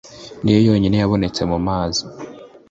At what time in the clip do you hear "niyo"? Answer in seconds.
0.41-0.59